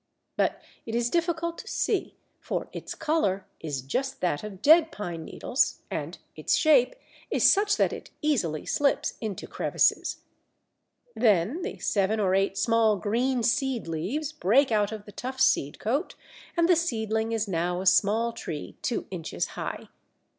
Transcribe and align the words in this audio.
But 0.35 0.59
it 0.87 0.95
is 0.95 1.11
difficult 1.11 1.59
to 1.59 1.67
see, 1.67 2.15
for 2.39 2.69
its 2.73 2.95
colour 2.95 3.45
is 3.59 3.83
just 3.83 4.19
that 4.21 4.43
of 4.43 4.59
dead 4.63 4.91
pine 4.91 5.23
needles 5.23 5.81
and 5.91 6.17
its 6.35 6.55
shape 6.57 6.95
is 7.29 7.53
such 7.53 7.77
that 7.77 7.93
it 7.93 8.09
easily 8.19 8.65
slips 8.65 9.13
into 9.21 9.45
crevices. 9.45 10.23
Then 11.15 11.61
the 11.61 11.77
seven 11.77 12.19
or 12.19 12.33
eight 12.33 12.57
small 12.57 12.95
green 12.97 13.43
seed 13.43 13.87
leaves 13.87 14.31
break 14.31 14.71
out 14.71 14.91
of 14.91 15.05
the 15.05 15.11
tough 15.11 15.39
seed 15.39 15.77
coat, 15.77 16.15
and 16.57 16.67
the 16.67 16.75
seedling 16.75 17.31
is 17.31 17.47
now 17.47 17.79
a 17.79 17.85
small 17.85 18.33
tree 18.33 18.77
two 18.81 19.05
inches 19.11 19.49
high. 19.49 19.87